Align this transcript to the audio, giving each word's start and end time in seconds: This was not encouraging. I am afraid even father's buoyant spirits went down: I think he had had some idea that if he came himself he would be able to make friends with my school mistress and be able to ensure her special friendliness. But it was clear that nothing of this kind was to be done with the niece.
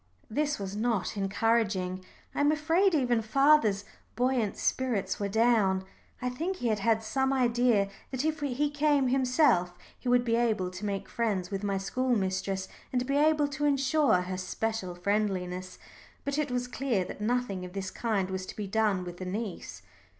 This 0.31 0.57
was 0.57 0.75
not 0.75 1.15
encouraging. 1.15 2.03
I 2.33 2.39
am 2.41 2.51
afraid 2.51 2.95
even 2.95 3.21
father's 3.21 3.85
buoyant 4.15 4.57
spirits 4.57 5.19
went 5.19 5.33
down: 5.33 5.85
I 6.23 6.27
think 6.27 6.55
he 6.55 6.69
had 6.69 6.79
had 6.79 7.03
some 7.03 7.31
idea 7.31 7.87
that 8.09 8.25
if 8.25 8.39
he 8.39 8.71
came 8.71 9.09
himself 9.09 9.77
he 9.99 10.09
would 10.09 10.25
be 10.25 10.35
able 10.37 10.71
to 10.71 10.85
make 10.85 11.07
friends 11.07 11.51
with 11.51 11.63
my 11.63 11.77
school 11.77 12.15
mistress 12.15 12.67
and 12.91 13.05
be 13.05 13.15
able 13.17 13.47
to 13.49 13.65
ensure 13.65 14.21
her 14.21 14.37
special 14.37 14.95
friendliness. 14.95 15.77
But 16.25 16.39
it 16.39 16.49
was 16.49 16.67
clear 16.67 17.05
that 17.05 17.21
nothing 17.21 17.63
of 17.63 17.73
this 17.73 17.91
kind 17.91 18.31
was 18.31 18.47
to 18.47 18.55
be 18.55 18.65
done 18.65 19.03
with 19.03 19.17
the 19.17 19.25
niece. 19.25 19.83